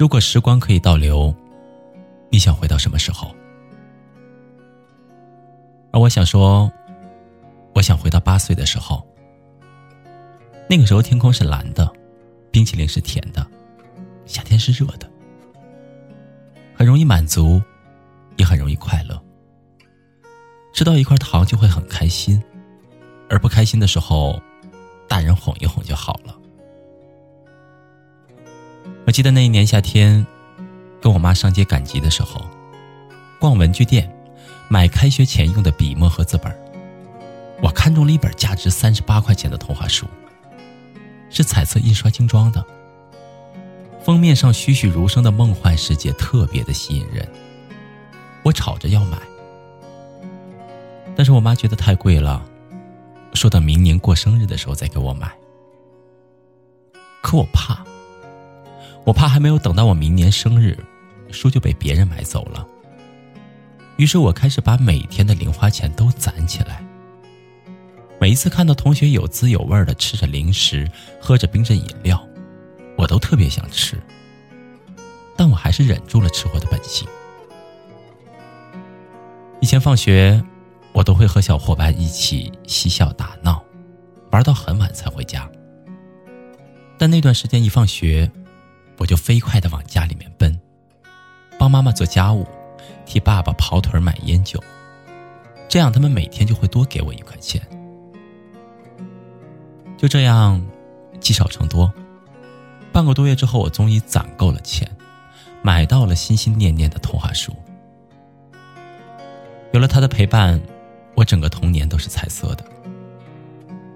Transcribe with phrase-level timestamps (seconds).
[0.00, 1.34] 如果时光可以倒流，
[2.30, 3.36] 你想回到什么时候？
[5.92, 6.72] 而我想说，
[7.74, 9.06] 我想回到八岁的时候。
[10.70, 11.86] 那个时候天空是蓝的，
[12.50, 13.46] 冰淇淋是甜的，
[14.24, 15.06] 夏天是热的，
[16.74, 17.60] 很容易满足，
[18.38, 19.22] 也很容易快乐。
[20.72, 22.42] 吃到一块糖就会很开心，
[23.28, 24.40] 而不开心的时候，
[25.06, 26.39] 大人哄一哄就好了。
[29.10, 30.24] 我记得那一年夏天，
[31.02, 32.46] 跟我妈上街赶集的时候，
[33.40, 34.08] 逛文具店，
[34.68, 36.56] 买开学前用的笔墨和字本
[37.60, 40.06] 我看中了一本价值三十八块钱的童话书，
[41.28, 42.64] 是彩色印刷精装的，
[44.00, 47.28] 封面上栩栩如生的梦幻世界特别的吸引人。
[48.44, 49.18] 我吵着要买，
[51.16, 52.40] 但是我妈觉得太贵了，
[53.34, 55.36] 说等明年过生日的时候再给我买。
[57.20, 57.84] 可我怕。
[59.04, 60.78] 我怕还没有等到我明年生日，
[61.30, 62.66] 书就被别人买走了。
[63.96, 66.82] 于是我开始把每天的零花钱都攒起来。
[68.20, 70.88] 每一次看到同学有滋有味的吃着零食，
[71.20, 72.22] 喝着冰镇饮料，
[72.96, 73.98] 我都特别想吃。
[75.36, 77.08] 但我还是忍住了吃货的本性。
[79.60, 80.42] 以前放学，
[80.92, 83.62] 我都会和小伙伴一起嬉笑打闹，
[84.30, 85.50] 玩到很晚才回家。
[86.98, 88.30] 但那段时间一放学，
[89.00, 90.60] 我就飞快的往家里面奔，
[91.58, 92.46] 帮妈妈做家务，
[93.06, 94.62] 替爸爸跑腿买烟酒，
[95.70, 97.66] 这样他们每天就会多给我一块钱。
[99.96, 100.62] 就这样，
[101.18, 101.90] 积少成多，
[102.92, 104.86] 半个多月之后，我终于攒够了钱，
[105.62, 107.56] 买到了心心念念的童话书。
[109.72, 110.60] 有了他的陪伴，
[111.14, 112.64] 我整个童年都是彩色的。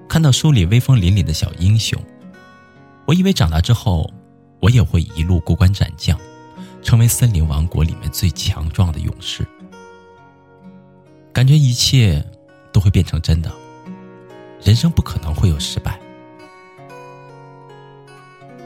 [0.08, 2.02] 看到书里威风凛凛的小英雄，
[3.06, 4.10] 我以为长大之后。
[4.64, 6.18] 我也会一路过关斩将，
[6.82, 9.46] 成为森林王国里面最强壮的勇士。
[11.34, 12.24] 感觉一切
[12.72, 13.52] 都会变成真的，
[14.62, 16.00] 人生不可能会有失败。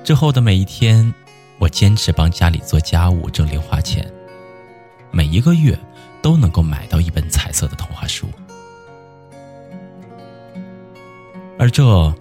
[0.04, 1.12] 之后的每一天，
[1.58, 4.08] 我坚持帮家里做家务挣零花钱，
[5.10, 5.76] 每一个月
[6.22, 8.28] 都能够买到一本彩色的童话书，
[11.58, 12.14] 而这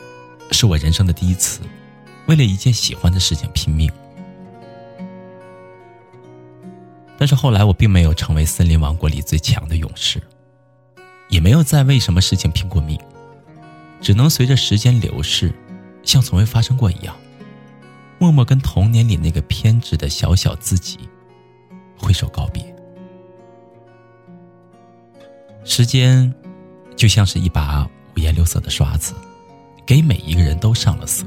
[0.49, 1.61] 是我人生的第一次。
[2.27, 3.89] 为了一件喜欢的事情拼命，
[7.17, 10.21] 但是后来我并没有成为森林王国里最强的勇士，
[11.29, 12.99] 也没有再为什么事情拼过命，
[14.01, 15.53] 只能随着时间流逝，
[16.03, 17.15] 像从未发生过一样，
[18.19, 20.99] 默默跟童年里那个偏执的小小自己
[21.97, 22.75] 挥手告别。
[25.63, 26.33] 时间
[26.95, 29.13] 就像是一把五颜六色的刷子，
[29.85, 31.25] 给每一个人都上了色。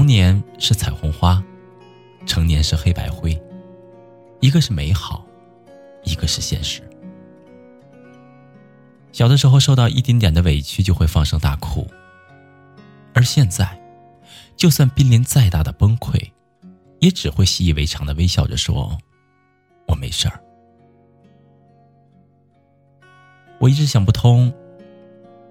[0.00, 1.44] 童年是彩虹花，
[2.24, 3.38] 成年是黑白灰，
[4.40, 5.26] 一个是美好，
[6.04, 6.80] 一个是现实。
[9.12, 11.86] 小的时候受到一丁点的委屈就会放声大哭，
[13.12, 13.78] 而现在，
[14.56, 16.30] 就算濒临再大的崩溃，
[17.00, 18.96] 也只会习以为常的微笑着说
[19.86, 20.42] ：“我没事儿。”
[23.60, 24.50] 我一直想不通，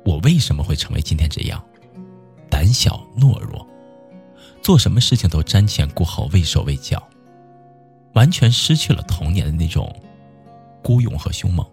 [0.04, 1.64] 我为什么会成为今天这样，
[2.50, 3.69] 胆小懦弱。
[4.62, 7.02] 做什么事情都瞻前顾后、畏手畏脚，
[8.14, 9.94] 完全失去了童年的那种
[10.84, 11.66] 孤勇和凶猛。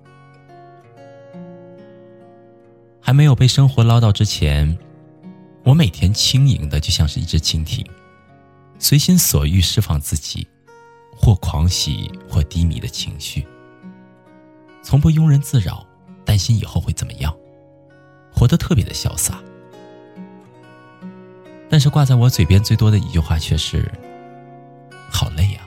[3.01, 4.77] 还没有被生活唠叨之前，
[5.65, 7.85] 我每天轻盈的就像是一只蜻蜓，
[8.79, 10.47] 随心所欲释放自己，
[11.17, 13.47] 或狂喜或低迷的情绪，
[14.83, 15.87] 从不庸人自扰，
[16.25, 17.37] 担心以后会怎么样，
[18.33, 19.41] 活得特别的潇洒。
[21.77, 23.93] 但是挂在我嘴边最多的一句话却是
[25.13, 25.61] ：“好累呀。”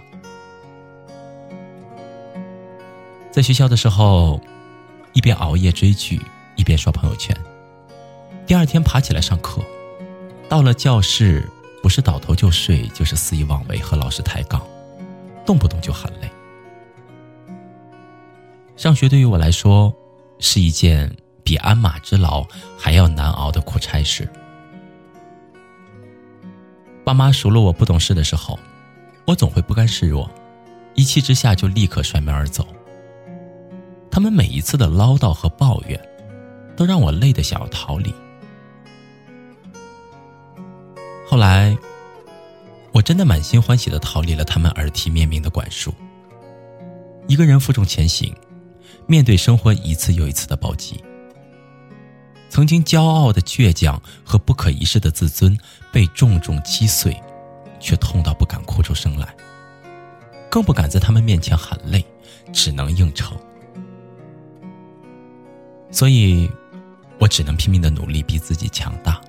[3.29, 4.41] 在学校的时候，
[5.13, 6.19] 一边熬夜追剧，
[6.56, 7.38] 一边刷朋友圈。
[8.47, 9.61] 第二天爬起来上课，
[10.50, 11.47] 到了教室，
[11.83, 14.65] 不是倒头就睡，就是肆意妄为和老师抬杠，
[15.45, 16.27] 动不动就喊累。
[18.75, 19.94] 上学对于我来说，
[20.39, 22.44] 是一件比鞍马之劳
[22.79, 24.27] 还要难熬的苦差事。
[27.09, 28.59] 爸妈数落我不懂事的时候，
[29.25, 30.29] 我总会不甘示弱，
[30.94, 32.67] 一气之下就立刻摔门而走。
[34.11, 36.00] 他们每一次的唠叨和抱怨，
[36.77, 38.13] 都让我累得想要逃离。
[41.27, 41.75] 后来，
[42.91, 45.91] 我真的满心欢喜的逃离了他们耳提面命的管束，
[47.25, 48.31] 一个人负重前行，
[49.07, 51.03] 面对生活一次又一次的暴击。
[52.50, 55.57] 曾经骄傲的倔强和不可一世的自尊
[55.92, 57.16] 被重重击碎，
[57.80, 59.34] 却痛到不敢哭出声来，
[60.50, 62.04] 更不敢在他们面前喊累，
[62.51, 63.38] 只能硬撑。
[65.92, 66.50] 所以，
[67.19, 69.22] 我只能拼命的努力，逼自己强大，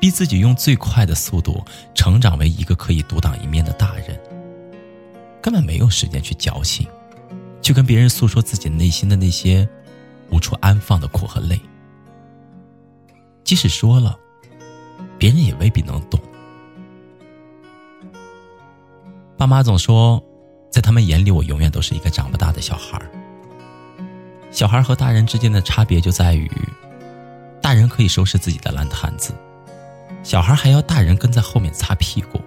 [0.00, 4.20] 逼自己用最快的速度成长为一个可以独当一面的大人。
[5.40, 6.86] 根本没有时间去矫情，
[7.62, 9.68] 去跟别人诉说自己内心的那些
[10.30, 11.60] 无处安放的苦和累。
[13.48, 14.14] 即使说了，
[15.16, 16.20] 别人也未必能懂。
[19.38, 20.22] 爸妈总说，
[20.70, 23.00] 在他们眼里，我永远都是一个长不大的小孩。
[24.50, 26.50] 小孩和大人之间的差别就在于，
[27.62, 29.32] 大人可以收拾自己的烂摊子，
[30.22, 32.38] 小孩还要大人跟在后面擦屁股。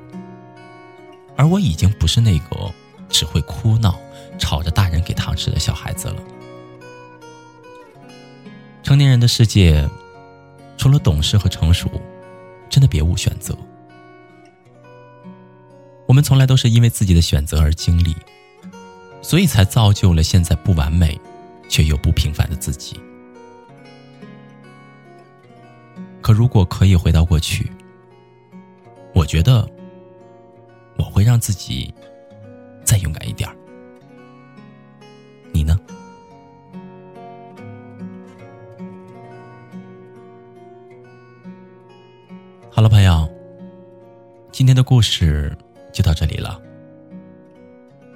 [1.35, 2.71] 而我已经不是那个
[3.09, 3.99] 只会哭闹、
[4.37, 6.21] 吵着大人给糖吃的小孩子了。
[8.83, 9.89] 成年人的世界。
[10.81, 11.87] 除了懂事和成熟，
[12.67, 13.55] 真的别无选择。
[16.07, 18.15] 我们从来都是因为自己的选择而经历，
[19.21, 21.21] 所以才造就了现在不完美
[21.69, 22.99] 却又不平凡的自己。
[26.19, 27.71] 可如果可以回到过去，
[29.13, 29.69] 我觉得
[30.97, 31.93] 我会让自己
[32.83, 33.55] 再勇敢一点儿。
[42.81, 43.29] 好了，朋友，
[44.51, 45.55] 今天的故事
[45.93, 46.59] 就到这里了。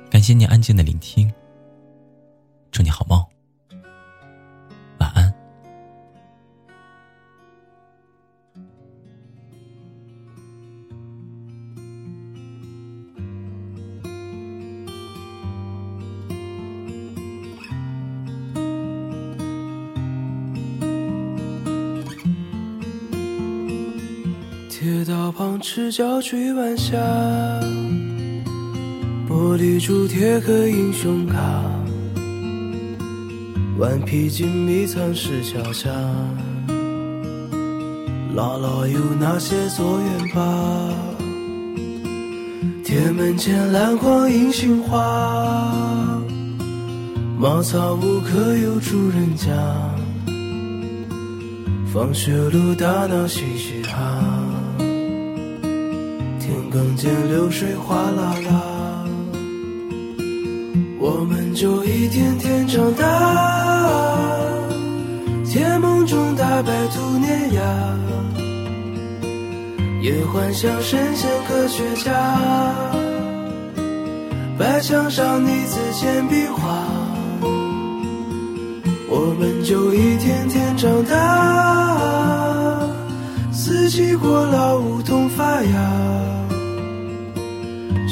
[0.09, 1.31] 感谢你安静的聆听，
[2.71, 3.23] 祝你好梦。
[24.85, 26.95] 铁道旁赤脚追晚霞，
[29.27, 31.39] 玻璃珠贴个英雄卡，
[33.79, 35.89] 顽皮筋迷藏石桥下，
[38.35, 40.93] 姥姥有那些作业吧？
[42.83, 46.21] 铁门前篮筐银杏花，
[47.39, 49.51] 茅草屋可有住人家？
[51.91, 54.44] 放学路打闹嘻嘻哈。
[56.75, 59.05] 更见流水哗啦啦，
[60.99, 63.05] 我们就一天天长大，
[65.45, 67.61] 甜梦中大白兔碾压，
[70.01, 72.11] 也幻想神仙科学家，
[74.59, 76.83] 白墙上泥字简笔画，
[79.07, 82.85] 我们就一天天长大，
[83.53, 86.44] 四季过老梧桐发芽。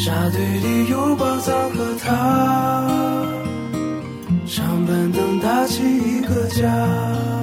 [0.04, 2.86] 沙堆里有宝藏和他，
[4.46, 7.43] 长板凳搭起一个家。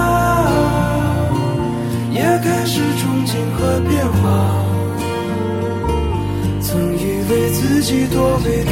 [7.91, 8.63] 己多伟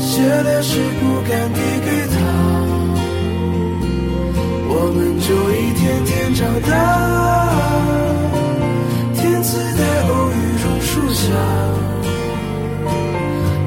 [0.00, 2.16] 写的诗不敢递给他。
[4.66, 6.72] 我们就一天天长大，
[9.14, 9.48] 天赐
[9.78, 11.22] 的偶遇榕树下，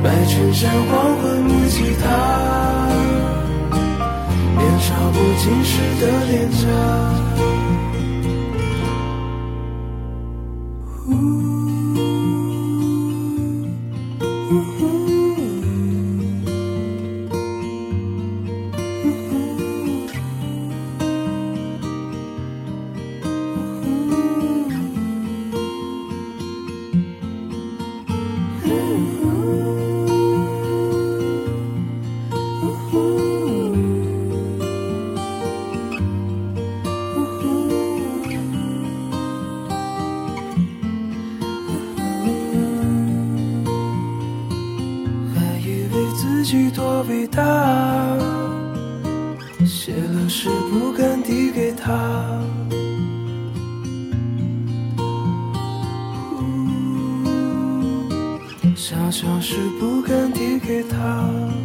[0.03, 2.03] 白衬衫黄昏木吉他。
[4.57, 7.14] 年少不经事的脸颊。
[59.17, 61.64] 像是不敢递给他。